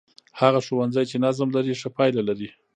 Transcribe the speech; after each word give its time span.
هغه 0.39 0.59
ښوونځی 0.65 1.03
چې 1.11 1.17
نظم 1.25 1.49
لري، 1.57 1.73
ښه 1.81 1.89
پایله 1.97 2.21
لري. 2.29 2.49